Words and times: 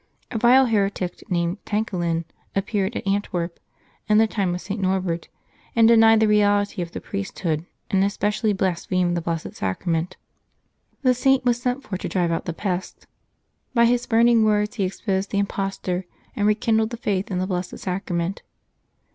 A 0.31 0.39
vile 0.39 0.65
heretic, 0.65 1.23
named 1.29 1.63
Tankelin, 1.63 2.25
appeared 2.55 2.95
at 2.95 3.05
Antwerp, 3.05 3.59
in 4.09 4.17
the 4.17 4.25
time 4.25 4.55
of 4.55 4.59
St. 4.61 4.81
Norbert, 4.81 5.27
and 5.75 5.87
denied 5.87 6.19
the 6.21 6.27
reality 6.27 6.81
of 6.81 6.91
the 6.91 6.99
priesthood, 6.99 7.67
and 7.91 8.03
especially 8.03 8.51
blasphemed 8.51 9.15
the 9.15 9.21
Blessed 9.21 9.61
Eucharist. 9.61 10.17
The 11.03 11.13
Saint 11.13 11.45
was 11.45 11.61
sent 11.61 11.83
for 11.83 11.97
to 11.97 12.09
drive 12.09 12.31
out 12.31 12.45
the 12.45 12.51
pest. 12.51 13.05
By 13.75 13.85
his 13.85 14.07
burning 14.07 14.43
words 14.43 14.77
he 14.77 14.85
ex 14.87 14.99
posed 15.01 15.29
the 15.29 15.37
impostor 15.37 16.05
and 16.35 16.47
rekindled 16.47 16.89
the 16.89 16.97
faith 16.97 17.29
in 17.29 17.37
the 17.37 17.45
Blessed 17.45 17.77
Sacrament. 17.77 18.41